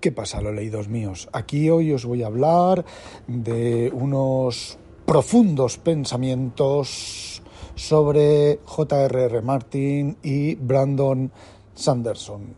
¿Qué 0.00 0.12
pasa, 0.12 0.40
los 0.40 0.54
leídos 0.54 0.86
míos? 0.86 1.28
Aquí 1.32 1.68
hoy 1.70 1.92
os 1.92 2.04
voy 2.04 2.22
a 2.22 2.28
hablar 2.28 2.84
de 3.26 3.90
unos 3.92 4.78
profundos 5.04 5.76
pensamientos 5.78 7.42
sobre 7.74 8.60
J.R.R. 8.64 9.42
Martin 9.42 10.16
y 10.22 10.54
Brandon 10.54 11.32
Sanderson. 11.74 12.54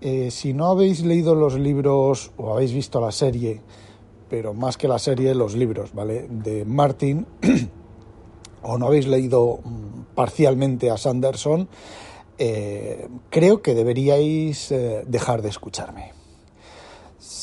Eh, 0.00 0.32
si 0.32 0.52
no 0.52 0.66
habéis 0.66 1.04
leído 1.04 1.36
los 1.36 1.56
libros 1.56 2.32
o 2.38 2.52
habéis 2.52 2.72
visto 2.72 3.00
la 3.00 3.12
serie, 3.12 3.60
pero 4.28 4.52
más 4.52 4.76
que 4.76 4.88
la 4.88 4.98
serie, 4.98 5.32
los 5.32 5.54
libros, 5.54 5.94
¿vale? 5.94 6.26
De 6.28 6.64
Martin, 6.64 7.24
o 8.62 8.78
no 8.78 8.88
habéis 8.88 9.06
leído 9.06 9.60
mm, 9.62 10.14
parcialmente 10.16 10.90
a 10.90 10.96
Sanderson, 10.96 11.68
eh, 12.36 13.06
creo 13.30 13.62
que 13.62 13.74
deberíais 13.74 14.72
eh, 14.72 15.04
dejar 15.06 15.40
de 15.40 15.50
escucharme. 15.50 16.23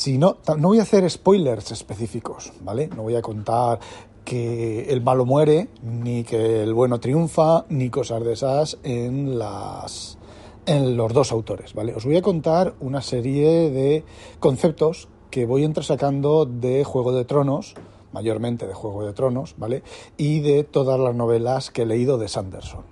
No, 0.06 0.38
no 0.58 0.68
voy 0.68 0.78
a 0.80 0.82
hacer 0.82 1.08
spoilers 1.08 1.70
específicos, 1.70 2.52
¿vale? 2.62 2.88
No 2.88 3.02
voy 3.02 3.14
a 3.14 3.22
contar 3.22 3.78
que 4.24 4.90
el 4.90 5.00
malo 5.00 5.24
muere, 5.24 5.68
ni 5.82 6.24
que 6.24 6.62
el 6.62 6.74
bueno 6.74 6.98
triunfa, 6.98 7.66
ni 7.68 7.88
cosas 7.88 8.24
de 8.24 8.32
esas 8.32 8.78
en 8.82 9.38
las 9.38 10.18
en 10.66 10.96
los 10.96 11.12
dos 11.12 11.32
autores, 11.32 11.74
¿vale? 11.74 11.94
Os 11.94 12.04
voy 12.04 12.16
a 12.16 12.22
contar 12.22 12.74
una 12.80 13.00
serie 13.00 13.70
de 13.70 14.04
conceptos 14.38 15.08
que 15.30 15.46
voy 15.46 15.64
entresacando 15.64 16.46
de 16.46 16.84
Juego 16.84 17.12
de 17.12 17.24
Tronos, 17.24 17.74
mayormente 18.12 18.66
de 18.66 18.74
Juego 18.74 19.04
de 19.04 19.12
Tronos, 19.12 19.54
¿vale? 19.56 19.82
Y 20.16 20.40
de 20.40 20.62
todas 20.64 21.00
las 21.00 21.14
novelas 21.14 21.70
que 21.70 21.82
he 21.82 21.86
leído 21.86 22.18
de 22.18 22.28
Sanderson. 22.28 22.84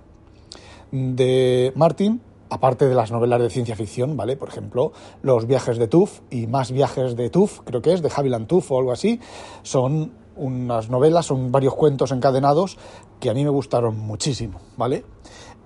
De 0.91 1.71
Martin, 1.75 2.21
aparte 2.51 2.87
de 2.87 2.93
las 2.93 3.11
novelas 3.11 3.41
de 3.41 3.49
ciencia 3.49 3.75
ficción, 3.75 4.17
¿vale? 4.17 4.35
Por 4.35 4.49
ejemplo, 4.49 4.91
Los 5.23 5.47
viajes 5.47 5.77
de 5.77 5.87
Tuff 5.87 6.19
y 6.29 6.47
Más 6.47 6.71
viajes 6.71 7.15
de 7.15 7.29
Tuff, 7.29 7.61
creo 7.63 7.81
que 7.81 7.93
es, 7.93 8.01
de 8.01 8.11
Haviland 8.13 8.45
Tuff 8.45 8.71
o 8.71 8.77
algo 8.77 8.91
así, 8.91 9.21
son 9.63 10.11
unas 10.35 10.89
novelas, 10.89 11.25
son 11.25 11.51
varios 11.51 11.73
cuentos 11.75 12.11
encadenados 12.11 12.77
que 13.21 13.29
a 13.29 13.33
mí 13.33 13.43
me 13.45 13.49
gustaron 13.49 13.97
muchísimo, 13.97 14.59
¿vale? 14.75 15.05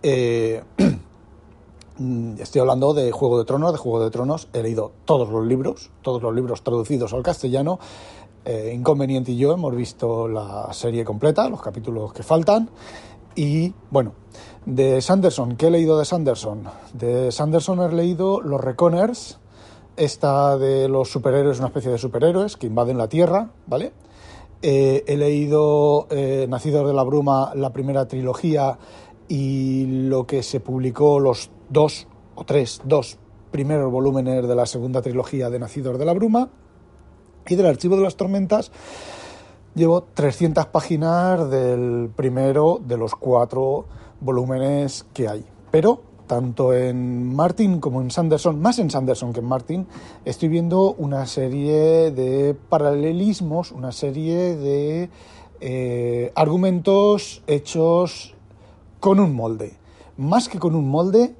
Eh, 0.03 0.63
estoy 2.39 2.61
hablando 2.61 2.93
de 2.93 3.11
Juego 3.11 3.39
de 3.39 3.45
Tronos, 3.45 3.71
de 3.71 3.79
Juego 3.79 4.03
de 4.03 4.11
Tronos, 4.11 4.47
he 4.53 4.61
leído 4.61 4.91
todos 5.05 5.29
los 5.29 5.43
libros, 5.43 5.89
todos 6.03 6.21
los 6.21 6.35
libros 6.35 6.61
traducidos 6.61 7.13
al 7.13 7.23
castellano. 7.23 7.79
Eh, 8.47 8.73
Inconveniente 8.75 9.31
y 9.31 9.37
yo 9.37 9.53
hemos 9.53 9.75
visto 9.75 10.27
la 10.27 10.71
serie 10.71 11.03
completa, 11.03 11.49
los 11.49 11.63
capítulos 11.63 12.13
que 12.13 12.21
faltan. 12.21 12.69
Y 13.35 13.73
bueno, 13.91 14.13
de 14.65 15.01
Sanderson, 15.01 15.57
¿qué 15.57 15.67
he 15.67 15.71
leído 15.71 15.99
de 15.99 16.05
Sanderson? 16.05 16.63
De 16.93 17.31
Sanderson 17.31 17.81
he 17.81 17.93
leído 17.93 18.41
Los 18.41 18.61
Reconers, 18.61 19.39
esta 19.97 20.57
de 20.57 20.87
los 20.87 21.09
superhéroes, 21.09 21.59
una 21.59 21.67
especie 21.67 21.91
de 21.91 21.97
superhéroes 21.97 22.55
que 22.55 22.67
invaden 22.67 22.97
la 22.97 23.09
Tierra, 23.09 23.51
¿vale? 23.67 23.93
Eh, 24.61 25.03
he 25.07 25.17
leído 25.17 26.07
eh, 26.09 26.47
Nacidos 26.49 26.87
de 26.87 26.93
la 26.93 27.03
Bruma, 27.03 27.53
la 27.55 27.71
primera 27.71 28.07
trilogía 28.07 28.77
y 29.27 29.85
lo 30.07 30.25
que 30.25 30.41
se 30.41 30.59
publicó, 30.59 31.19
los 31.19 31.51
dos 31.69 32.07
o 32.35 32.45
tres, 32.45 32.81
dos 32.85 33.17
primeros 33.51 33.91
volúmenes 33.91 34.47
de 34.47 34.55
la 34.55 34.65
segunda 34.65 35.01
trilogía 35.01 35.49
de 35.49 35.59
Nacidos 35.59 35.99
de 35.99 36.05
la 36.05 36.13
Bruma 36.13 36.49
y 37.47 37.55
del 37.55 37.65
Archivo 37.65 37.95
de 37.97 38.03
las 38.03 38.15
Tormentas. 38.15 38.71
Llevo 39.75 40.03
300 40.03 40.67
páginas 40.67 41.49
del 41.51 42.09
primero 42.15 42.79
de 42.81 42.95
los 42.95 43.13
cuatro 43.13 43.85
volúmenes 44.21 45.05
que 45.13 45.27
hay. 45.27 45.45
Pero 45.69 45.99
tanto 46.27 46.73
en 46.73 47.35
Martin 47.35 47.81
como 47.81 48.01
en 48.01 48.09
Sanderson, 48.09 48.61
más 48.61 48.79
en 48.79 48.89
Sanderson 48.89 49.33
que 49.33 49.41
en 49.41 49.45
Martin, 49.47 49.87
estoy 50.23 50.47
viendo 50.47 50.93
una 50.93 51.25
serie 51.25 52.11
de 52.11 52.55
paralelismos, 52.69 53.73
una 53.73 53.91
serie 53.91 54.55
de 54.55 55.09
eh, 55.59 56.31
argumentos 56.35 57.43
hechos 57.45 58.33
con 59.01 59.19
un 59.19 59.35
molde. 59.35 59.73
Más 60.15 60.47
que 60.47 60.57
con 60.57 60.73
un 60.75 60.89
molde, 60.89 61.35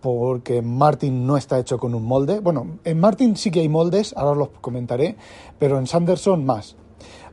porque 0.00 0.62
Martin 0.62 1.26
no 1.26 1.36
está 1.36 1.58
hecho 1.58 1.78
con 1.78 1.96
un 1.96 2.04
molde. 2.04 2.38
Bueno, 2.38 2.78
en 2.84 3.00
Martin 3.00 3.36
sí 3.36 3.50
que 3.50 3.58
hay 3.58 3.68
moldes, 3.68 4.14
ahora 4.16 4.30
os 4.30 4.38
los 4.38 4.48
comentaré, 4.60 5.16
pero 5.58 5.78
en 5.78 5.88
Sanderson 5.88 6.44
más. 6.46 6.76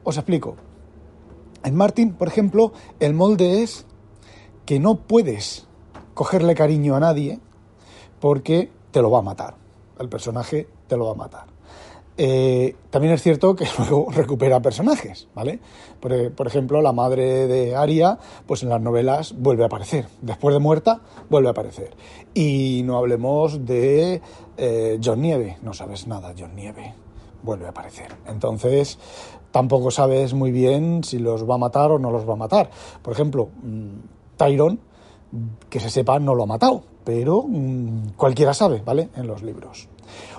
Os 0.04 0.18
explico. 0.18 0.56
En 1.64 1.76
Martin, 1.76 2.14
por 2.14 2.28
ejemplo, 2.28 2.72
el 3.00 3.14
molde 3.14 3.64
es 3.64 3.86
que 4.66 4.80
no 4.80 4.96
puedes 4.96 5.68
cogerle 6.14 6.56
cariño 6.56 6.96
a 6.96 7.00
nadie 7.00 7.40
porque 8.20 8.72
te 8.92 9.02
lo 9.02 9.12
va 9.12 9.20
a 9.20 9.24
matar. 9.24 9.56
El 10.00 10.10
personaje 10.10 10.68
te 10.88 10.98
lo 10.98 11.06
va 11.06 11.12
a 11.12 11.16
matar. 11.16 11.60
Eh, 12.22 12.76
también 12.90 13.14
es 13.14 13.24
cierto 13.24 13.56
que 13.56 13.66
luego 13.78 14.12
recupera 14.12 14.62
personajes, 14.62 15.30
¿vale? 15.34 15.60
Por, 16.02 16.48
ejemplo, 16.48 16.82
la 16.82 16.92
madre 16.92 17.48
de 17.48 17.78
Aria, 17.78 18.20
pues 18.46 18.62
en 18.64 18.70
las 18.70 18.82
novelas 18.82 19.34
vuelve 19.38 19.64
a 19.64 19.68
aparecer. 19.68 20.08
Después 20.22 20.54
de 20.54 20.60
muerta, 20.60 21.00
vuelve 21.30 21.48
a 21.48 21.52
aparecer. 21.52 21.96
Y 22.34 22.82
no 22.84 22.98
hablemos 22.98 23.66
de 23.66 24.22
eh, 24.58 25.00
John 25.02 25.22
Nieve. 25.22 25.58
No 25.62 25.74
sabes 25.74 26.08
nada, 26.08 26.34
John 26.38 26.56
Nieve. 26.56 26.94
Vuelve 27.44 27.66
a 27.66 27.70
aparecer. 27.70 28.16
Entonces, 28.28 29.00
tampoco 29.52 29.92
sabes 29.92 30.34
muy 30.34 30.52
bien 30.52 31.04
si 31.04 31.20
los 31.20 31.50
va 31.50 31.56
a 31.56 31.58
matar 31.58 31.92
o 31.92 32.00
no 32.00 32.12
los 32.12 32.28
va 32.28 32.34
a 32.34 32.38
matar. 32.38 32.70
Por 33.02 33.14
ejemplo, 33.14 33.50
mm, 33.64 34.38
Tyron, 34.38 34.80
que 35.70 35.80
se 35.80 35.90
sepa, 35.90 36.20
no 36.20 36.36
lo 36.36 36.44
ha 36.44 36.48
matado. 36.48 36.84
Pero 37.04 37.44
mm, 37.48 38.12
cualquiera 38.18 38.54
sabe, 38.54 38.82
¿vale? 38.86 39.10
En 39.16 39.28
los 39.28 39.42
libros. 39.42 39.88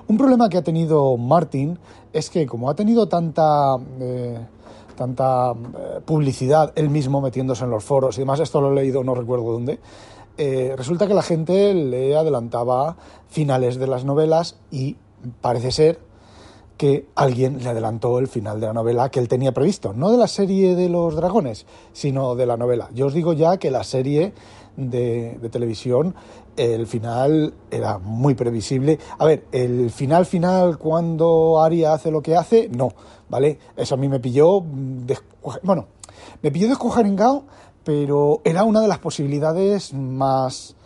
Un 0.08 0.18
problema 0.18 0.48
que 0.48 0.58
ha 0.58 0.62
tenido 0.62 1.16
Martin 1.16 1.78
es 2.12 2.30
que 2.30 2.46
como 2.46 2.70
ha 2.70 2.74
tenido 2.74 3.08
tanta... 3.08 3.76
Eh, 4.00 4.38
tanta 4.96 5.52
eh, 5.52 6.00
publicidad 6.04 6.74
él 6.74 6.90
mismo 6.90 7.22
metiéndose 7.22 7.64
en 7.64 7.70
los 7.70 7.82
foros 7.82 8.18
y 8.18 8.20
demás, 8.20 8.38
esto 8.38 8.60
lo 8.60 8.70
he 8.70 8.74
leído, 8.74 9.02
no 9.02 9.14
recuerdo 9.14 9.50
dónde, 9.50 9.80
eh, 10.36 10.74
resulta 10.76 11.06
que 11.06 11.14
la 11.14 11.22
gente 11.22 11.72
le 11.72 12.14
adelantaba 12.14 12.96
finales 13.28 13.76
de 13.76 13.86
las 13.86 14.04
novelas 14.04 14.56
y 14.70 14.96
parece 15.40 15.72
ser 15.72 15.98
que 16.80 17.04
alguien 17.14 17.62
le 17.62 17.68
adelantó 17.68 18.18
el 18.18 18.26
final 18.26 18.58
de 18.58 18.68
la 18.68 18.72
novela 18.72 19.10
que 19.10 19.20
él 19.20 19.28
tenía 19.28 19.52
previsto, 19.52 19.92
no 19.92 20.10
de 20.10 20.16
la 20.16 20.26
serie 20.26 20.74
de 20.74 20.88
los 20.88 21.14
dragones, 21.14 21.66
sino 21.92 22.34
de 22.34 22.46
la 22.46 22.56
novela. 22.56 22.88
Yo 22.94 23.08
os 23.08 23.12
digo 23.12 23.34
ya 23.34 23.58
que 23.58 23.70
la 23.70 23.84
serie 23.84 24.32
de, 24.78 25.38
televisión, 25.52 26.14
el 26.56 26.86
final 26.86 27.52
era 27.70 27.98
muy 27.98 28.34
previsible. 28.34 28.98
A 29.18 29.26
ver, 29.26 29.44
el 29.52 29.90
final 29.90 30.24
final 30.24 30.78
cuando 30.78 31.62
Aria 31.62 31.92
hace 31.92 32.10
lo 32.10 32.22
que 32.22 32.34
hace, 32.34 32.70
no, 32.70 32.94
¿vale? 33.28 33.58
Eso 33.76 33.96
a 33.96 33.98
mí 33.98 34.08
me 34.08 34.18
pilló, 34.18 34.62
bueno, 35.62 35.84
me 36.40 36.50
pilló 36.50 36.66
descujaringado, 36.66 37.44
pero 37.84 38.40
era 38.42 38.64
una 38.64 38.80
de 38.80 38.88
las 38.88 39.00
posibilidades 39.00 39.92
más 39.92 40.76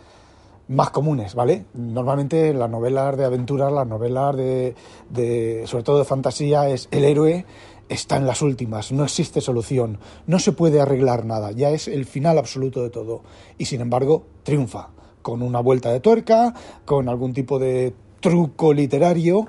más 0.67 0.89
comunes, 0.89 1.35
¿vale? 1.35 1.65
Normalmente 1.73 2.53
las 2.53 2.69
novelas 2.69 3.17
de 3.17 3.25
aventuras, 3.25 3.71
las 3.71 3.87
novelas 3.87 4.35
de, 4.35 5.63
sobre 5.65 5.83
todo 5.83 5.99
de 5.99 6.05
fantasía, 6.05 6.69
es 6.69 6.87
el 6.91 7.05
héroe 7.05 7.45
está 7.87 8.17
en 8.17 8.25
las 8.25 8.41
últimas, 8.41 8.91
no 8.91 9.03
existe 9.03 9.41
solución, 9.41 9.99
no 10.25 10.39
se 10.39 10.51
puede 10.51 10.81
arreglar 10.81 11.23
nada, 11.23 11.51
ya 11.51 11.69
es 11.69 11.87
el 11.87 12.05
final 12.05 12.37
absoluto 12.37 12.81
de 12.81 12.89
todo. 12.89 13.21
Y 13.57 13.65
sin 13.65 13.81
embargo, 13.81 14.25
triunfa, 14.43 14.89
con 15.21 15.41
una 15.41 15.59
vuelta 15.59 15.91
de 15.91 15.99
tuerca, 15.99 16.53
con 16.83 17.09
algún 17.09 17.33
tipo 17.33 17.59
de 17.59 17.93
truco 18.19 18.73
literario. 18.73 19.47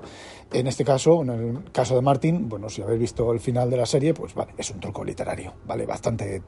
En 0.53 0.67
este 0.67 0.85
caso, 0.85 1.23
en 1.23 1.31
el 1.31 1.73
caso 1.73 1.97
de 1.97 2.03
Martin, 2.03 2.49
bueno, 2.49 2.69
si 2.69 2.81
habéis 2.81 3.01
visto 3.01 3.33
el 3.33 3.41
final 3.41 3.69
de 3.69 3.77
la 3.79 3.87
serie, 3.87 4.15
pues 4.15 4.35
vale, 4.35 4.53
es 4.57 4.71
un 4.71 4.81
truco 4.81 5.05
literario, 5.05 5.55
¿vale? 5.67 5.87
Bastante, 5.87 6.43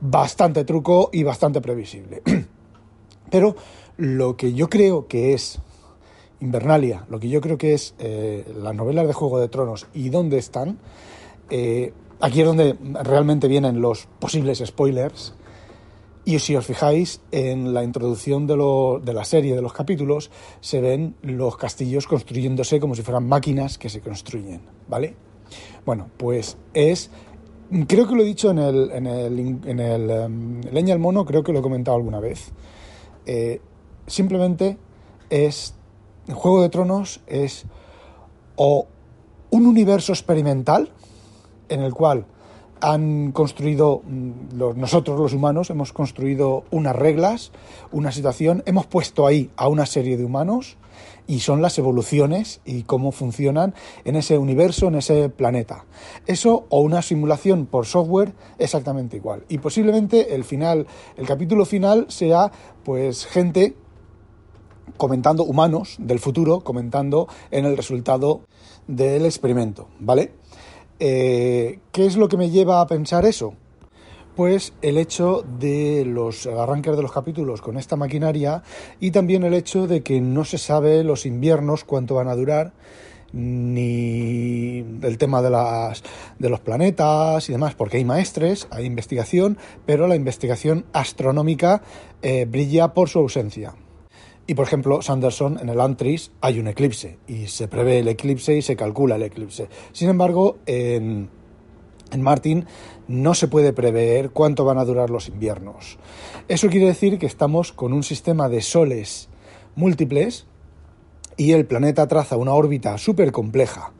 bastante 0.00 0.64
truco 0.64 1.10
y 1.12 1.22
bastante 1.22 1.60
previsible. 1.60 2.22
Pero 3.32 3.56
lo 3.96 4.36
que 4.36 4.52
yo 4.52 4.68
creo 4.68 5.08
que 5.08 5.32
es 5.32 5.58
Invernalia, 6.40 7.06
lo 7.08 7.18
que 7.18 7.30
yo 7.30 7.40
creo 7.40 7.56
que 7.56 7.72
es 7.72 7.94
eh, 7.98 8.44
las 8.54 8.74
novelas 8.74 9.06
de 9.06 9.14
Juego 9.14 9.40
de 9.40 9.48
Tronos 9.48 9.86
y 9.94 10.10
dónde 10.10 10.36
están, 10.36 10.78
eh, 11.48 11.94
aquí 12.20 12.40
es 12.40 12.46
donde 12.46 12.76
realmente 13.02 13.48
vienen 13.48 13.80
los 13.80 14.06
posibles 14.20 14.62
spoilers. 14.64 15.34
Y 16.26 16.38
si 16.40 16.54
os 16.54 16.66
fijáis, 16.66 17.22
en 17.32 17.72
la 17.72 17.82
introducción 17.82 18.46
de, 18.46 19.12
la 19.14 19.24
serie, 19.24 19.56
de 19.56 19.62
los 19.62 19.72
capítulos, 19.72 20.30
se 20.60 20.82
ven 20.82 21.16
los 21.22 21.56
castillos 21.56 22.06
construyéndose 22.06 22.80
como 22.80 22.94
si 22.94 23.02
fueran 23.02 23.26
máquinas 23.26 23.78
que 23.78 23.88
se 23.88 24.00
construyen, 24.00 24.60
¿vale? 24.88 25.16
Bueno, 25.86 26.10
pues 26.18 26.58
es... 26.74 27.10
Creo 27.88 28.06
que 28.06 28.14
lo 28.14 28.22
he 28.22 28.26
dicho 28.26 28.50
en 28.50 28.58
el, 28.58 28.90
en 28.90 29.06
el, 29.06 29.38
en 29.64 29.80
el 29.80 30.10
em, 30.10 30.60
Leña 30.70 30.92
al 30.92 31.00
Mono, 31.00 31.24
creo 31.24 31.42
que 31.42 31.52
lo 31.52 31.60
he 31.60 31.62
comentado 31.62 31.96
alguna 31.96 32.20
vez. 32.20 32.52
Eh, 33.26 33.60
simplemente 34.06 34.78
es... 35.30 35.74
Juego 36.32 36.62
de 36.62 36.68
Tronos 36.68 37.20
es 37.26 37.64
o 38.54 38.86
un 39.50 39.66
universo 39.66 40.12
experimental 40.12 40.92
en 41.68 41.80
el 41.80 41.92
cual 41.92 42.26
han 42.80 43.32
construido, 43.32 44.02
mm, 44.04 44.76
nosotros 44.76 45.18
los 45.18 45.32
humanos, 45.32 45.70
hemos 45.70 45.92
construido 45.92 46.64
unas 46.70 46.94
reglas, 46.94 47.52
una 47.90 48.12
situación, 48.12 48.62
hemos 48.66 48.86
puesto 48.86 49.26
ahí 49.26 49.50
a 49.56 49.68
una 49.68 49.86
serie 49.86 50.16
de 50.16 50.24
humanos 50.24 50.76
y 51.26 51.40
son 51.40 51.62
las 51.62 51.78
evoluciones 51.78 52.60
y 52.64 52.82
cómo 52.82 53.12
funcionan 53.12 53.74
en 54.04 54.16
ese 54.16 54.38
universo, 54.38 54.88
en 54.88 54.96
ese 54.96 55.28
planeta. 55.28 55.84
Eso 56.26 56.66
o 56.68 56.80
una 56.80 57.02
simulación 57.02 57.66
por 57.66 57.86
software 57.86 58.32
exactamente 58.58 59.16
igual. 59.16 59.44
Y 59.48 59.58
posiblemente 59.58 60.34
el 60.34 60.44
final, 60.44 60.86
el 61.16 61.26
capítulo 61.26 61.64
final 61.64 62.06
sea 62.08 62.50
pues 62.84 63.26
gente 63.26 63.76
comentando, 64.96 65.44
humanos 65.44 65.96
del 65.98 66.18
futuro, 66.18 66.60
comentando 66.60 67.28
en 67.50 67.64
el 67.64 67.76
resultado 67.76 68.42
del 68.86 69.24
experimento, 69.26 69.88
¿vale? 70.00 70.32
Eh, 70.98 71.80
¿Qué 71.90 72.06
es 72.06 72.16
lo 72.16 72.28
que 72.28 72.36
me 72.36 72.50
lleva 72.50 72.80
a 72.80 72.86
pensar 72.86 73.24
eso? 73.24 73.54
Pues 74.34 74.72
el 74.80 74.96
hecho 74.96 75.44
de 75.58 76.04
los 76.06 76.46
arranques 76.46 76.96
de 76.96 77.02
los 77.02 77.12
capítulos 77.12 77.60
con 77.60 77.76
esta 77.76 77.96
maquinaria 77.96 78.62
y 78.98 79.10
también 79.10 79.44
el 79.44 79.52
hecho 79.52 79.86
de 79.86 80.02
que 80.02 80.20
no 80.20 80.44
se 80.44 80.56
sabe 80.56 81.04
los 81.04 81.26
inviernos 81.26 81.84
cuánto 81.84 82.14
van 82.14 82.28
a 82.28 82.34
durar 82.34 82.72
ni 83.32 84.84
el 85.02 85.18
tema 85.18 85.42
de, 85.42 85.50
las, 85.50 86.02
de 86.38 86.48
los 86.48 86.60
planetas 86.60 87.48
y 87.48 87.52
demás, 87.52 87.74
porque 87.74 87.96
hay 87.96 88.04
maestres, 88.04 88.68
hay 88.70 88.84
investigación, 88.84 89.58
pero 89.86 90.06
la 90.06 90.16
investigación 90.16 90.84
astronómica 90.92 91.82
eh, 92.20 92.46
brilla 92.46 92.94
por 92.94 93.08
su 93.08 93.18
ausencia. 93.18 93.74
Y 94.46 94.54
por 94.54 94.66
ejemplo, 94.66 95.02
Sanderson 95.02 95.58
en 95.60 95.68
el 95.68 95.80
Antris 95.80 96.32
hay 96.40 96.58
un 96.58 96.66
eclipse 96.66 97.18
y 97.26 97.46
se 97.46 97.68
prevé 97.68 98.00
el 98.00 98.08
eclipse 98.08 98.56
y 98.56 98.62
se 98.62 98.76
calcula 98.76 99.16
el 99.16 99.22
eclipse. 99.22 99.68
Sin 99.92 100.08
embargo, 100.08 100.58
en, 100.66 101.30
en 102.10 102.22
Martin 102.22 102.66
no 103.12 103.34
se 103.34 103.48
puede 103.48 103.72
prever 103.72 104.30
cuánto 104.30 104.64
van 104.64 104.78
a 104.78 104.84
durar 104.84 105.10
los 105.10 105.28
inviernos. 105.28 105.98
Eso 106.48 106.68
quiere 106.68 106.86
decir 106.86 107.18
que 107.18 107.26
estamos 107.26 107.72
con 107.72 107.92
un 107.92 108.02
sistema 108.02 108.48
de 108.48 108.62
soles 108.62 109.28
múltiples 109.76 110.46
y 111.36 111.52
el 111.52 111.66
planeta 111.66 112.08
traza 112.08 112.36
una 112.36 112.52
órbita 112.52 112.98
súper 112.98 113.32
compleja 113.32 113.92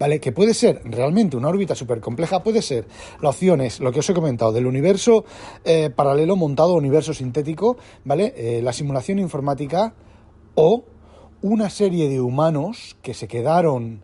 ¿vale? 0.00 0.18
Que 0.18 0.32
puede 0.32 0.54
ser 0.54 0.80
realmente 0.84 1.36
una 1.36 1.48
órbita 1.48 1.76
súper 1.76 2.00
compleja, 2.00 2.42
puede 2.42 2.62
ser. 2.62 2.88
La 3.20 3.28
opción 3.28 3.60
es 3.60 3.80
lo 3.80 3.92
que 3.92 4.00
os 4.00 4.08
he 4.08 4.14
comentado, 4.14 4.50
del 4.50 4.66
universo 4.66 5.26
eh, 5.64 5.90
paralelo 5.94 6.34
montado, 6.36 6.74
universo 6.74 7.12
sintético, 7.12 7.76
¿vale? 8.02 8.32
Eh, 8.34 8.62
la 8.62 8.72
simulación 8.72 9.18
informática 9.18 9.92
o 10.54 10.84
una 11.42 11.68
serie 11.68 12.08
de 12.08 12.20
humanos 12.20 12.96
que 13.02 13.12
se 13.12 13.28
quedaron 13.28 14.02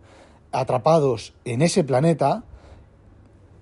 atrapados 0.52 1.34
en 1.46 1.62
ese 1.62 1.82
planeta, 1.82 2.44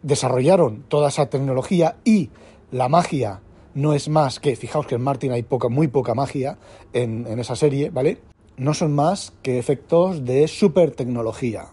desarrollaron 0.05 0.85
toda 0.87 1.09
esa 1.09 1.27
tecnología 1.27 1.97
y 2.05 2.31
la 2.71 2.89
magia 2.89 3.41
no 3.75 3.95
es 3.95 4.09
más 4.09 4.39
que, 4.39 4.55
fijaos 4.55 4.87
que 4.87 4.95
en 4.95 5.03
Martin 5.03 5.33
hay 5.33 5.43
poca, 5.43 5.69
muy 5.69 5.89
poca 5.89 6.15
magia 6.15 6.59
en, 6.93 7.27
esa 7.41 7.57
serie, 7.57 7.91
¿vale? 7.91 8.19
No 8.57 8.75
son 8.75 8.95
más 8.95 9.33
que 9.43 9.59
efectos 9.59 10.25
de 10.25 10.47
super 10.47 10.93
tecnología, 10.93 11.65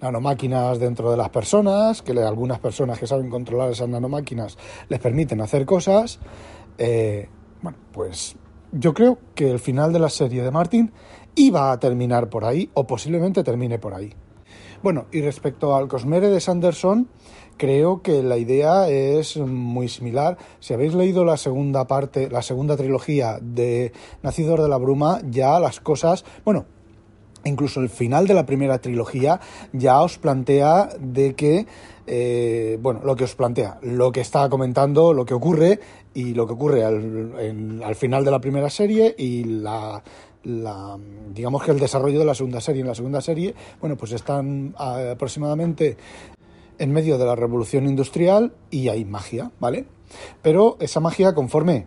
nanomáquinas 0.00 0.80
dentro 0.80 1.10
de 1.10 1.16
las 1.16 1.28
personas, 1.28 2.02
que 2.02 2.12
algunas 2.12 2.58
personas 2.58 2.98
que 2.98 3.06
saben 3.06 3.30
controlar 3.30 3.70
esas 3.70 3.88
nanomáquinas 3.88 4.56
les 4.88 4.98
permiten 4.98 5.40
hacer 5.40 5.64
cosas. 5.64 6.18
Eh, 6.78 7.28
bueno, 7.62 7.78
pues 7.92 8.34
yo 8.72 8.94
creo 8.94 9.18
que 9.34 9.50
el 9.50 9.58
final 9.58 9.92
de 9.92 9.98
la 9.98 10.08
serie 10.08 10.42
de 10.42 10.50
Martin 10.50 10.90
iba 11.34 11.70
a 11.70 11.78
terminar 11.78 12.30
por 12.30 12.44
ahí 12.44 12.70
o 12.74 12.86
posiblemente 12.86 13.44
termine 13.44 13.78
por 13.78 13.94
ahí. 13.94 14.12
Bueno, 14.80 15.06
y 15.10 15.22
respecto 15.22 15.74
al 15.74 15.88
Cosmere 15.88 16.28
de 16.28 16.40
Sanderson, 16.40 17.08
creo 17.56 18.00
que 18.00 18.22
la 18.22 18.36
idea 18.36 18.88
es 18.88 19.36
muy 19.36 19.88
similar. 19.88 20.38
Si 20.60 20.72
habéis 20.72 20.94
leído 20.94 21.24
la 21.24 21.36
segunda 21.36 21.88
parte, 21.88 22.30
la 22.30 22.42
segunda 22.42 22.76
trilogía 22.76 23.40
de 23.42 23.92
Nacidor 24.22 24.62
de 24.62 24.68
la 24.68 24.76
Bruma, 24.76 25.20
ya 25.28 25.58
las 25.58 25.80
cosas, 25.80 26.24
bueno, 26.44 26.66
incluso 27.44 27.80
el 27.80 27.88
final 27.88 28.28
de 28.28 28.34
la 28.34 28.46
primera 28.46 28.78
trilogía 28.78 29.40
ya 29.72 30.00
os 30.00 30.16
plantea 30.18 30.90
de 31.00 31.34
que, 31.34 31.66
eh, 32.06 32.78
bueno, 32.80 33.00
lo 33.02 33.16
que 33.16 33.24
os 33.24 33.34
plantea, 33.34 33.80
lo 33.82 34.12
que 34.12 34.20
está 34.20 34.48
comentando, 34.48 35.12
lo 35.12 35.24
que 35.24 35.34
ocurre 35.34 35.80
y 36.14 36.34
lo 36.34 36.46
que 36.46 36.52
ocurre 36.52 36.84
al, 36.84 37.82
al 37.82 37.94
final 37.96 38.24
de 38.24 38.30
la 38.30 38.40
primera 38.40 38.70
serie 38.70 39.12
y 39.18 39.42
la, 39.42 40.04
la, 40.48 40.98
digamos 41.34 41.62
que 41.62 41.70
el 41.70 41.78
desarrollo 41.78 42.18
de 42.18 42.24
la 42.24 42.34
segunda 42.34 42.60
serie. 42.60 42.82
En 42.82 42.88
la 42.88 42.94
segunda 42.94 43.20
serie, 43.20 43.54
bueno, 43.80 43.96
pues 43.96 44.12
están 44.12 44.74
aproximadamente 44.76 45.96
en 46.78 46.92
medio 46.92 47.18
de 47.18 47.26
la 47.26 47.36
revolución 47.36 47.86
industrial 47.86 48.52
y 48.70 48.88
hay 48.88 49.04
magia, 49.04 49.50
¿vale? 49.60 49.86
Pero 50.42 50.76
esa 50.80 51.00
magia, 51.00 51.34
conforme 51.34 51.86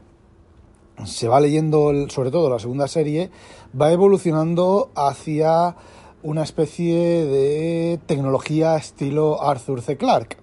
se 1.06 1.28
va 1.28 1.40
leyendo, 1.40 2.10
sobre 2.10 2.31
todo 2.31 2.50
la 2.50 2.60
segunda 2.60 2.88
serie, 2.88 3.31
va 3.80 3.92
evolucionando 3.92 4.92
hacia 4.96 5.75
una 6.24 6.44
especie 6.44 7.25
de 7.25 8.00
tecnología 8.06 8.75
estilo 8.75 9.42
Arthur 9.42 9.81
C. 9.81 9.98
Clarke, 9.98 10.38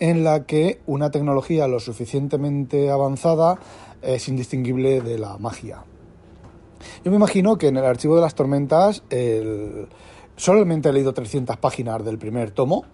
en 0.00 0.24
la 0.24 0.44
que 0.44 0.80
una 0.86 1.10
tecnología 1.10 1.66
lo 1.68 1.80
suficientemente 1.80 2.90
avanzada 2.90 3.58
es 4.02 4.28
indistinguible 4.28 5.00
de 5.00 5.18
la 5.18 5.38
magia. 5.38 5.84
Yo 7.04 7.10
me 7.10 7.16
imagino 7.16 7.56
que 7.58 7.68
en 7.68 7.76
el 7.76 7.84
archivo 7.84 8.16
de 8.16 8.22
las 8.22 8.34
tormentas, 8.34 9.02
solamente 10.36 10.88
he 10.88 10.92
leído 10.92 11.14
300 11.14 11.56
páginas 11.56 12.04
del 12.04 12.18
primer 12.18 12.50
tomo, 12.50 12.84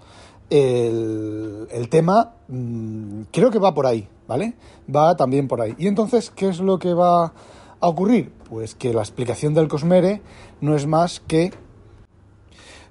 el, 0.50 1.68
el 1.70 1.88
tema 1.88 2.34
mm, 2.48 3.22
creo 3.30 3.50
que 3.50 3.58
va 3.58 3.72
por 3.72 3.86
ahí, 3.86 4.08
¿vale? 4.26 4.54
Va 4.94 5.16
también 5.16 5.46
por 5.46 5.60
ahí. 5.60 5.74
Y 5.78 5.86
entonces, 5.86 6.30
¿qué 6.30 6.48
es 6.48 6.58
lo 6.60 6.78
que 6.78 6.92
va 6.92 7.32
a 7.80 7.88
ocurrir? 7.88 8.32
Pues 8.48 8.74
que 8.74 8.92
la 8.92 9.00
explicación 9.00 9.54
del 9.54 9.68
Cosmere 9.68 10.20
no 10.60 10.74
es 10.74 10.86
más 10.86 11.20
que 11.20 11.52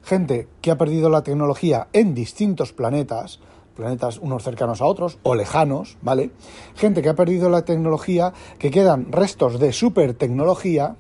gente 0.04 0.48
que 0.62 0.72
ha 0.72 0.78
perdido 0.78 1.10
la 1.10 1.24
tecnología 1.24 1.88
en 1.94 2.16
distintos 2.16 2.73
planetas, 2.73 3.40
planetas 3.76 4.18
unos 4.19 4.44
cercanos 4.44 4.81
a 4.81 4.85
otros 4.85 5.19
o 5.23 5.35
lejanos, 5.35 5.97
¿vale? 6.02 6.31
Gente 6.76 7.02
que 7.02 7.09
ha 7.09 7.16
perdido 7.16 7.49
la 7.49 7.64
tecnología, 7.64 8.33
que 8.57 8.71
quedan 8.71 9.11
restos 9.11 9.59
de 9.59 9.73
super 9.73 10.14
tecnología, 10.14 10.95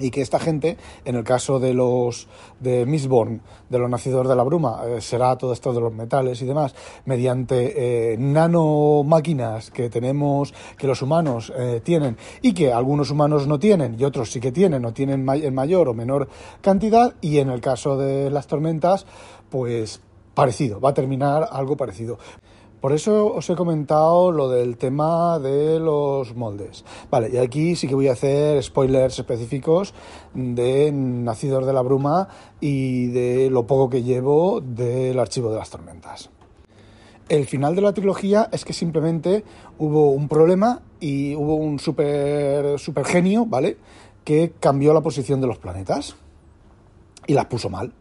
y 0.00 0.10
que 0.10 0.22
esta 0.22 0.38
gente, 0.38 0.76
en 1.04 1.14
el 1.14 1.24
caso 1.24 1.60
de 1.60 1.74
los 1.74 2.26
de 2.58 2.86
Mistborn, 2.86 3.42
de 3.68 3.78
los 3.78 3.88
nacidos 3.88 4.26
de 4.28 4.34
la 4.34 4.42
bruma, 4.42 4.82
eh, 4.86 5.00
será 5.00 5.36
todo 5.36 5.52
esto 5.52 5.72
de 5.72 5.80
los 5.80 5.92
metales 5.92 6.42
y 6.42 6.46
demás, 6.46 6.74
mediante 7.04 8.14
eh, 8.14 8.16
nanomáquinas 8.18 9.70
que 9.70 9.90
tenemos, 9.90 10.52
que 10.76 10.86
los 10.86 11.02
humanos 11.02 11.52
eh, 11.56 11.80
tienen 11.84 12.16
y 12.42 12.52
que 12.52 12.72
algunos 12.72 13.10
humanos 13.10 13.46
no 13.46 13.58
tienen 13.58 13.96
y 13.98 14.04
otros 14.04 14.32
sí 14.32 14.40
que 14.40 14.52
tienen, 14.52 14.84
o 14.84 14.92
tienen 14.92 15.28
en 15.28 15.54
mayor 15.54 15.88
o 15.88 15.94
menor 15.94 16.28
cantidad, 16.60 17.14
y 17.20 17.38
en 17.38 17.50
el 17.50 17.60
caso 17.60 17.96
de 17.96 18.30
las 18.30 18.46
tormentas, 18.46 19.06
pues 19.50 20.00
parecido, 20.40 20.80
va 20.80 20.88
a 20.88 20.94
terminar 20.94 21.50
algo 21.52 21.76
parecido. 21.76 22.16
Por 22.80 22.92
eso 22.92 23.26
os 23.34 23.50
he 23.50 23.54
comentado 23.54 24.32
lo 24.32 24.48
del 24.48 24.78
tema 24.78 25.38
de 25.38 25.78
los 25.78 26.34
moldes. 26.34 26.82
Vale, 27.10 27.28
y 27.30 27.36
aquí 27.36 27.76
sí 27.76 27.86
que 27.86 27.94
voy 27.94 28.08
a 28.08 28.12
hacer 28.12 28.62
spoilers 28.62 29.18
específicos 29.18 29.92
de 30.32 30.92
Nacidos 30.92 31.66
de 31.66 31.74
la 31.74 31.82
Bruma 31.82 32.28
y 32.58 33.08
de 33.08 33.50
lo 33.50 33.66
poco 33.66 33.90
que 33.90 34.02
llevo 34.02 34.62
del 34.62 35.18
archivo 35.18 35.50
de 35.50 35.58
las 35.58 35.68
tormentas. 35.68 36.30
El 37.28 37.44
final 37.44 37.76
de 37.76 37.82
la 37.82 37.92
trilogía 37.92 38.48
es 38.50 38.64
que 38.64 38.72
simplemente 38.72 39.44
hubo 39.78 40.12
un 40.12 40.26
problema 40.26 40.80
y 41.00 41.34
hubo 41.34 41.56
un 41.56 41.78
super, 41.78 42.78
super 42.78 43.04
genio, 43.04 43.44
¿vale? 43.44 43.76
Que 44.24 44.54
cambió 44.58 44.94
la 44.94 45.02
posición 45.02 45.42
de 45.42 45.48
los 45.48 45.58
planetas 45.58 46.16
y 47.26 47.34
las 47.34 47.44
puso 47.44 47.68
mal. 47.68 47.92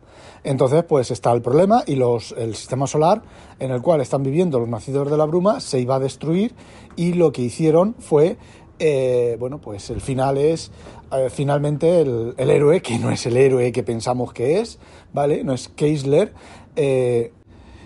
Entonces, 0.44 0.84
pues 0.84 1.12
está 1.12 1.32
el 1.32 1.42
problema 1.42 1.84
y 1.86 1.96
los, 1.96 2.34
el 2.38 2.56
sistema 2.56 2.88
solar 2.88 3.22
en 3.60 3.72
el 3.72 3.82
cual 3.82 4.02
están 4.02 4.24
viviendo 4.24 4.60
los 4.60 4.70
nacidos 4.70 5.10
de 5.10 5.18
la 5.18 5.26
bruma 5.26 5.60
se 5.60 5.80
iba 5.80 5.96
a 5.96 6.00
destruir 6.00 6.54
y 6.96 7.14
lo 7.14 7.32
que 7.32 7.42
hicieron 7.42 7.96
fue, 8.00 8.38
eh, 8.80 9.38
bueno, 9.40 9.60
pues 9.60 9.90
el 9.90 10.02
final 10.02 10.38
es 10.38 10.72
eh, 11.12 11.30
finalmente 11.30 12.02
el, 12.02 12.36
héroe, 12.38 12.82
que 12.82 12.98
no 13.00 13.12
es 13.12 13.26
el 13.26 13.38
héroe 13.38 13.72
que 13.72 13.84
pensamos 13.84 14.34
que 14.34 14.60
es, 14.60 14.80
¿vale? 15.14 15.44
No 15.44 15.54
es 15.54 15.68
Keisler, 15.70 16.34
eh, 16.76 17.34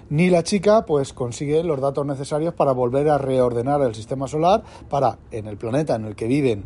ni 0.10 0.30
la 0.30 0.44
chica 0.44 0.86
pues 0.86 1.14
consigue 1.14 1.64
los 1.64 1.80
datos 1.82 2.06
necesarios 2.06 2.54
para 2.54 2.72
volver 2.72 3.10
a 3.10 3.18
reordenar 3.18 3.82
el 3.82 3.96
sistema 3.96 4.28
solar 4.28 4.64
para 4.90 5.18
en 5.32 5.48
el 5.48 5.58
planeta 5.58 5.96
en 5.96 6.06
el 6.06 6.16
que 6.16 6.28
viven 6.28 6.66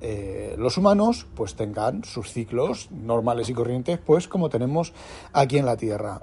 eh, 0.00 0.54
los 0.58 0.76
humanos 0.78 1.26
pues 1.34 1.54
tengan 1.54 2.04
sus 2.04 2.32
ciclos 2.32 2.90
normales 2.90 3.48
y 3.48 3.54
corrientes 3.54 3.98
pues 3.98 4.28
como 4.28 4.48
tenemos 4.48 4.92
aquí 5.32 5.58
en 5.58 5.66
la 5.66 5.76
Tierra. 5.76 6.22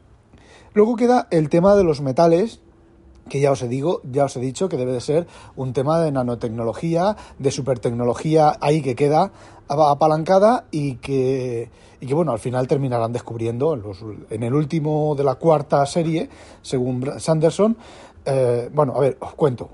Luego 0.74 0.96
queda 0.96 1.28
el 1.32 1.50
tema 1.50 1.76
de 1.76 1.84
los 1.84 2.02
metales 2.02 2.62
que 3.30 3.40
ya 3.40 3.52
os 3.52 3.62
he 3.62 3.68
digo, 3.68 4.02
ya 4.04 4.26
os 4.26 4.36
he 4.38 4.40
dicho 4.40 4.70
que 4.70 4.78
debe 4.78 4.92
de 4.92 5.02
ser 5.02 5.28
un 5.56 5.74
tema 5.74 6.00
de 6.00 6.12
nanotecnología, 6.12 7.16
de 7.40 7.52
supertecnología 7.52 8.56
ahí 8.62 8.82
que 8.82 8.96
queda 8.96 9.32
apalancada 9.68 10.66
y 10.70 10.96
que, 10.96 11.70
y 12.00 12.06
que 12.06 12.14
bueno, 12.14 12.32
al 12.32 12.40
final 12.40 12.68
terminarán 12.68 13.14
descubriendo 13.14 13.74
en, 13.74 13.82
los, 13.82 14.04
en 14.30 14.44
el 14.44 14.54
último 14.54 15.16
de 15.16 15.24
la 15.24 15.36
cuarta 15.36 15.86
serie, 15.86 16.30
según 16.62 17.20
Sanderson, 17.20 17.78
eh, 18.26 18.70
bueno, 18.74 18.94
a 18.96 19.00
ver, 19.00 19.18
os 19.20 19.34
cuento. 19.34 19.70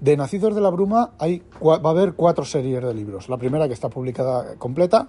De 0.00 0.16
Nacidos 0.16 0.54
de 0.54 0.62
la 0.62 0.70
Bruma 0.70 1.10
hay, 1.18 1.42
va 1.62 1.76
a 1.76 1.90
haber 1.90 2.14
cuatro 2.14 2.46
series 2.46 2.82
de 2.82 2.94
libros. 2.94 3.28
La 3.28 3.36
primera 3.36 3.68
que 3.68 3.74
está 3.74 3.90
publicada 3.90 4.54
completa, 4.56 5.08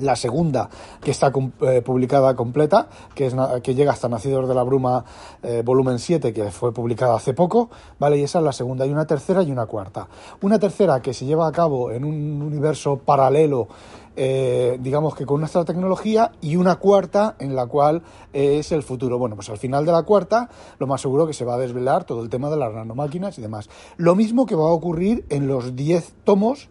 la 0.00 0.16
segunda 0.16 0.68
que 1.02 1.10
está 1.10 1.32
eh, 1.62 1.82
publicada 1.82 2.34
completa, 2.34 2.88
que, 3.14 3.26
es, 3.26 3.34
que 3.62 3.74
llega 3.74 3.92
hasta 3.92 4.08
Nacidos 4.08 4.48
de 4.48 4.54
la 4.54 4.62
Bruma, 4.62 5.04
eh, 5.42 5.62
volumen 5.64 5.98
7, 5.98 6.32
que 6.32 6.50
fue 6.50 6.72
publicada 6.72 7.16
hace 7.16 7.34
poco, 7.34 7.70
¿vale? 7.98 8.18
Y 8.18 8.22
esa 8.22 8.38
es 8.38 8.44
la 8.44 8.52
segunda. 8.52 8.84
Hay 8.84 8.90
una 8.90 9.06
tercera 9.06 9.42
y 9.42 9.50
una 9.50 9.66
cuarta. 9.66 10.08
Una 10.42 10.58
tercera 10.58 11.00
que 11.00 11.14
se 11.14 11.26
lleva 11.26 11.46
a 11.46 11.52
cabo 11.52 11.90
en 11.90 12.04
un 12.04 12.42
universo 12.42 12.98
paralelo, 12.98 13.68
eh, 14.16 14.78
digamos 14.80 15.14
que 15.14 15.24
con 15.24 15.40
nuestra 15.40 15.64
tecnología, 15.64 16.32
y 16.40 16.56
una 16.56 16.76
cuarta 16.76 17.36
en 17.38 17.54
la 17.54 17.66
cual 17.66 18.02
es 18.32 18.72
el 18.72 18.82
futuro. 18.82 19.18
Bueno, 19.18 19.36
pues 19.36 19.48
al 19.48 19.58
final 19.58 19.86
de 19.86 19.92
la 19.92 20.02
cuarta, 20.02 20.48
lo 20.78 20.86
más 20.86 21.00
seguro 21.00 21.26
que 21.26 21.32
se 21.32 21.44
va 21.44 21.54
a 21.54 21.58
desvelar 21.58 22.04
todo 22.04 22.22
el 22.22 22.28
tema 22.28 22.50
de 22.50 22.56
las 22.56 22.72
nanomáquinas 22.72 23.38
y 23.38 23.42
demás. 23.42 23.68
Lo 23.96 24.14
mismo 24.14 24.46
que 24.46 24.56
va 24.56 24.64
a 24.64 24.72
ocurrir 24.72 25.24
en 25.28 25.46
los 25.46 25.76
10 25.76 26.14
tomos 26.24 26.68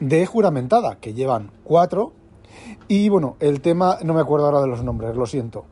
de 0.00 0.26
juramentada, 0.26 0.96
que 0.96 1.14
llevan 1.14 1.52
cuatro 1.62 2.12
y 2.88 3.08
bueno, 3.08 3.36
el 3.40 3.60
tema, 3.60 3.98
no 4.02 4.14
me 4.14 4.20
acuerdo 4.20 4.46
ahora 4.46 4.60
de 4.60 4.68
los 4.68 4.82
nombres, 4.82 5.16
lo 5.16 5.26
siento. 5.26 5.64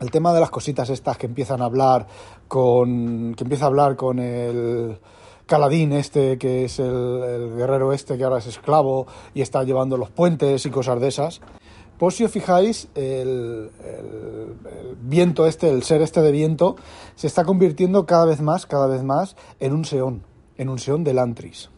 El 0.00 0.10
tema 0.10 0.32
de 0.32 0.40
las 0.40 0.50
cositas 0.50 0.90
estas 0.90 1.18
que 1.18 1.26
empiezan 1.26 1.60
a 1.60 1.64
hablar 1.64 2.06
con. 2.46 3.34
que 3.34 3.44
empieza 3.44 3.64
a 3.64 3.68
hablar 3.68 3.96
con 3.96 4.18
el. 4.18 4.98
Caladín 5.46 5.92
este, 5.94 6.36
que 6.36 6.66
es 6.66 6.78
el, 6.78 7.54
guerrero 7.56 7.94
este 7.94 8.18
que 8.18 8.24
ahora 8.24 8.36
es 8.36 8.46
esclavo 8.46 9.06
y 9.32 9.40
está 9.40 9.64
llevando 9.64 9.96
los 9.96 10.10
puentes 10.10 10.66
y 10.66 10.70
cosas 10.70 11.00
de 11.00 11.08
esas. 11.08 11.40
Pues 11.96 12.16
si 12.16 12.24
os 12.24 12.30
fijáis, 12.30 12.88
el, 12.94 13.70
el, 13.82 14.96
viento 15.00 15.46
este, 15.46 15.70
el 15.70 15.82
ser 15.82 16.02
este 16.02 16.20
de 16.20 16.30
viento, 16.30 16.76
se 17.16 17.26
está 17.26 17.44
convirtiendo 17.44 18.04
cada 18.04 18.26
vez 18.26 18.42
más, 18.42 18.66
cada 18.66 18.86
vez 18.86 19.02
más 19.02 19.36
en 19.58 19.72
un 19.72 19.86
seón, 19.86 20.22
en 20.58 20.68
un 20.68 20.78
seón 20.78 21.02
del 21.02 21.18
Antris. 21.18 21.70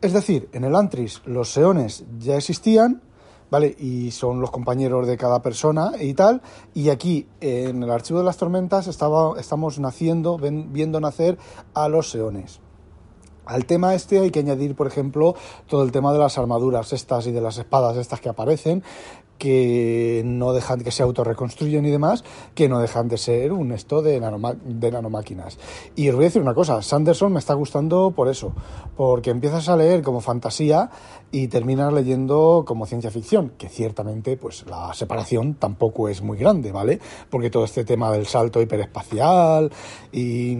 Es 0.00 0.12
decir, 0.12 0.48
en 0.52 0.64
el 0.64 0.76
Antris 0.76 1.20
los 1.26 1.50
seones 1.50 2.04
ya 2.18 2.36
existían, 2.36 3.02
¿vale? 3.54 3.76
Y 3.78 4.10
son 4.10 4.40
los 4.40 4.50
compañeros 4.50 5.06
de 5.06 5.16
cada 5.16 5.40
persona 5.40 5.92
y 6.00 6.14
tal. 6.14 6.42
Y 6.74 6.88
aquí, 6.88 7.28
en 7.40 7.84
el 7.84 7.90
archivo 7.92 8.18
de 8.18 8.24
las 8.24 8.36
tormentas, 8.36 8.88
estaba, 8.88 9.38
estamos 9.38 9.78
naciendo, 9.78 10.38
viendo 10.38 10.98
nacer 10.98 11.38
a 11.72 11.88
los 11.88 12.10
seones. 12.10 12.58
Al 13.46 13.64
tema 13.64 13.94
este 13.94 14.18
hay 14.18 14.32
que 14.32 14.40
añadir, 14.40 14.74
por 14.74 14.88
ejemplo, 14.88 15.36
todo 15.68 15.84
el 15.84 15.92
tema 15.92 16.12
de 16.12 16.18
las 16.18 16.36
armaduras 16.36 16.92
estas 16.92 17.28
y 17.28 17.30
de 17.30 17.40
las 17.40 17.58
espadas 17.58 17.96
estas 17.96 18.20
que 18.20 18.28
aparecen, 18.28 18.82
que 19.38 20.22
no 20.24 20.52
dejan 20.52 20.80
que 20.80 20.90
se 20.90 21.02
autorreconstruyen 21.02 21.84
y 21.84 21.90
demás, 21.90 22.24
que 22.54 22.68
no 22.68 22.80
dejan 22.80 23.08
de 23.08 23.18
ser 23.18 23.52
un 23.52 23.72
esto 23.72 24.02
de, 24.02 24.20
de 24.64 24.90
nanomáquinas. 24.90 25.58
Y 25.96 26.08
os 26.08 26.14
voy 26.14 26.24
a 26.24 26.28
decir 26.28 26.42
una 26.42 26.54
cosa, 26.54 26.82
Sanderson 26.82 27.32
me 27.32 27.38
está 27.38 27.54
gustando 27.54 28.12
por 28.12 28.28
eso, 28.28 28.52
porque 28.96 29.30
empiezas 29.30 29.68
a 29.68 29.76
leer 29.76 30.02
como 30.02 30.20
fantasía 30.20 30.90
y 31.30 31.48
terminas 31.48 31.92
leyendo 31.92 32.64
como 32.66 32.86
ciencia 32.86 33.10
ficción, 33.10 33.52
que 33.58 33.68
ciertamente 33.68 34.36
pues 34.36 34.64
la 34.68 34.94
separación 34.94 35.54
tampoco 35.54 36.08
es 36.08 36.22
muy 36.22 36.38
grande, 36.38 36.70
¿vale? 36.70 37.00
Porque 37.28 37.50
todo 37.50 37.64
este 37.64 37.84
tema 37.84 38.12
del 38.12 38.26
salto 38.26 38.62
hiperespacial 38.62 39.72
y 40.12 40.56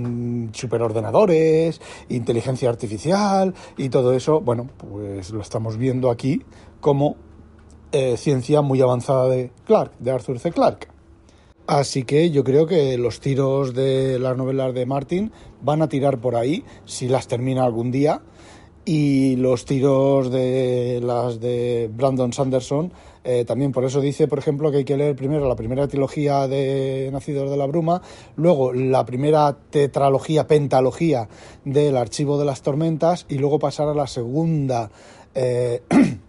superordenadores, 0.53 1.81
inteligencia 2.09 2.69
artificial 2.69 3.55
y 3.77 3.89
todo 3.89 4.13
eso, 4.15 4.41
bueno, 4.41 4.69
pues 4.77 5.31
lo 5.31 5.41
estamos 5.41 5.77
viendo 5.77 6.11
aquí 6.11 6.43
como 6.81 7.17
eh, 7.95 8.17
ciencia 8.17 8.61
muy 8.61 8.81
avanzada 8.81 9.29
de 9.29 9.51
Clark, 9.65 9.93
de 10.01 10.11
Arthur 10.11 10.39
C. 10.39 10.53
Clarke. 10.53 10.89
Así 11.67 12.05
que 12.05 12.31
yo 12.31 12.45
creo 12.45 12.67
que 12.67 12.99
los 12.99 13.21
tiros 13.21 13.73
de 13.73 14.19
las 14.19 14.37
novelas 14.37 14.75
de 14.75 14.85
Martin 14.85 15.33
van 15.63 15.81
a 15.81 15.89
tirar 15.89 16.19
por 16.19 16.37
ahí, 16.37 16.65
si 16.85 17.09
las 17.09 17.27
termina 17.29 17.65
algún 17.65 17.91
día, 17.91 18.21
y 18.85 19.37
los 19.37 19.65
tiros 19.65 20.31
de 20.31 21.01
las 21.03 21.41
de 21.41 21.89
Brandon 21.95 22.35
Sanderson 22.35 22.93
eh, 23.25 23.47
también 23.47 23.73
por 23.73 23.85
eso 23.85 24.03
dice, 24.03 24.29
por 24.29 24.39
ejemplo, 24.39 24.71
que 24.71 24.79
hay 24.79 24.85
que 24.85 24.99
leer 24.99 25.17
primero 25.17 25.49
la 25.49 25.57
primera 25.57 25.89
trilogía 25.89 26.47
de 26.47 27.09
Nacidos 27.11 27.51
de 27.51 27.57
la 27.57 27.67
Bruma, 27.67 28.03
luego 28.37 28.75
la 28.75 29.07
primera 29.07 29.57
tetralogía, 29.71 30.47
pentalogía 30.47 31.29
del 31.65 31.97
Archivo 31.97 32.39
de 32.39 32.45
las 32.45 32.61
Tormentas 32.61 33.25
y 33.31 33.39
luego 33.39 33.59
pasar 33.59 33.89
a 33.89 33.95
la 33.95 34.07
segunda 34.07 34.91
eh, 35.35 35.83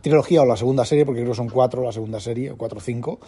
trilogía 0.00 0.42
o 0.42 0.46
la 0.46 0.56
segunda 0.56 0.84
serie, 0.84 1.04
porque 1.04 1.20
creo 1.20 1.32
que 1.32 1.36
son 1.36 1.48
cuatro 1.48 1.82
la 1.82 1.92
segunda 1.92 2.20
serie, 2.20 2.52
cuatro 2.56 2.78
o 2.78 2.80
cinco, 2.80 3.20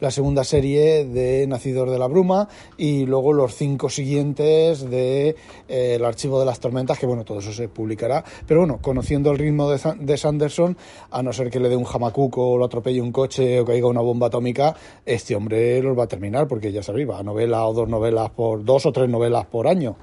la 0.00 0.10
segunda 0.10 0.44
serie 0.44 1.04
de 1.04 1.46
Nacidor 1.46 1.90
de 1.90 1.98
la 1.98 2.06
Bruma 2.06 2.48
y 2.76 3.06
luego 3.06 3.32
los 3.32 3.54
cinco 3.54 3.88
siguientes 3.88 4.88
de 4.88 5.36
eh, 5.68 5.94
El 5.96 6.04
Archivo 6.04 6.40
de 6.40 6.46
las 6.46 6.60
Tormentas, 6.60 6.98
que 6.98 7.06
bueno, 7.06 7.24
todo 7.24 7.38
eso 7.38 7.52
se 7.52 7.68
publicará, 7.68 8.24
pero 8.46 8.60
bueno, 8.60 8.78
conociendo 8.80 9.30
el 9.30 9.38
ritmo 9.38 9.70
de, 9.70 9.80
de 10.00 10.16
Sanderson, 10.16 10.76
a 11.10 11.22
no 11.22 11.32
ser 11.32 11.50
que 11.50 11.60
le 11.60 11.68
dé 11.68 11.76
un 11.76 11.84
jamacuco 11.84 12.52
o 12.52 12.58
lo 12.58 12.64
atropelle 12.64 13.00
un 13.00 13.12
coche 13.12 13.60
o 13.60 13.64
caiga 13.64 13.88
una 13.88 14.00
bomba 14.00 14.28
atómica, 14.28 14.74
este 15.04 15.34
hombre 15.34 15.82
los 15.82 15.98
va 15.98 16.04
a 16.04 16.08
terminar, 16.08 16.48
porque 16.48 16.72
ya 16.72 16.82
sabéis, 16.82 17.08
va 17.08 17.18
a 17.18 17.22
novela 17.22 17.66
o 17.66 17.72
dos 17.72 17.88
novelas 17.88 18.30
por, 18.30 18.64
dos 18.64 18.86
o 18.86 18.92
tres 18.92 19.08
novelas 19.08 19.46
por 19.46 19.66
año. 19.66 19.96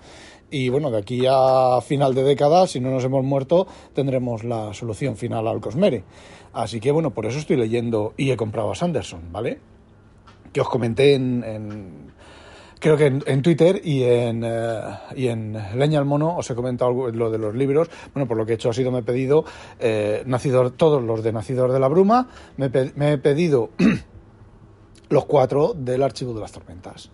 Y 0.52 0.68
bueno, 0.68 0.92
de 0.92 0.98
aquí 0.98 1.24
a 1.30 1.80
final 1.82 2.14
de 2.14 2.24
década, 2.24 2.68
si 2.68 2.82
no 2.82 2.92
nos 2.92 3.06
hemos 3.06 3.24
muerto, 3.24 3.68
tendremos 3.94 4.44
la 4.44 4.74
solución 4.74 5.16
final 5.16 5.48
al 5.48 5.62
Cosmere. 5.62 6.04
Así 6.52 6.82
que 6.82 6.92
bueno, 6.92 7.12
por 7.12 7.26
eso 7.26 7.40
estoy 7.40 7.56
leyendo 7.56 8.14
y 8.18 8.32
he 8.32 8.38
comprado 8.38 8.70
a 8.70 8.76
Sanderson, 8.76 9.32
¿vale? 9.32 9.60
Que 10.52 10.60
os 10.60 10.68
comenté 10.68 11.14
en, 11.14 12.12
creo 12.80 12.98
que 12.98 13.06
en, 13.06 13.42
Twitter 13.42 13.80
y 13.82 14.04
en, 14.04 14.44
eh, 14.44 14.82
y 15.16 15.28
en 15.28 15.54
Leña 15.76 16.00
al 16.00 16.06
Mono 16.06 16.36
os 16.36 16.52
he 16.52 16.56
comentado 16.56 17.10
lo 17.12 17.32
de 17.32 17.38
los 17.38 17.56
libros. 17.56 17.90
Bueno, 18.14 18.28
por 18.28 18.36
lo 18.36 18.46
que 18.46 18.52
he 18.52 18.56
hecho 18.56 18.72
ha 18.72 18.74
sido 18.74 18.92
me 18.92 19.00
he 19.00 19.04
pedido 19.04 19.46
eh, 19.80 20.26
todos 20.76 21.02
los 21.02 21.24
de 21.24 21.32
Nacidor 21.32 21.72
de 21.72 21.80
la 21.80 21.88
Bruma, 21.88 22.28
me, 22.58 22.70
me 22.96 23.14
he 23.14 23.18
pedido 23.18 23.70
los 25.10 25.24
cuatro 25.24 25.74
del 25.74 26.04
Archivo 26.04 26.34
de 26.34 26.42
las 26.42 26.52
Tormentas. 26.52 27.10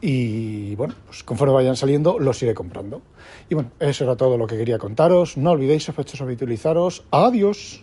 Y 0.00 0.74
bueno, 0.76 0.94
pues 1.06 1.24
conforme 1.24 1.54
vayan 1.54 1.76
saliendo, 1.76 2.18
los 2.18 2.42
iré 2.42 2.54
comprando. 2.54 3.02
Y 3.48 3.54
bueno, 3.54 3.70
eso 3.80 4.04
era 4.04 4.16
todo 4.16 4.36
lo 4.38 4.46
que 4.46 4.56
quería 4.56 4.78
contaros. 4.78 5.36
No 5.36 5.50
olvidéis, 5.50 5.84
sospechosos, 5.84 6.22
habitualizaros. 6.22 7.04
Adiós. 7.10 7.82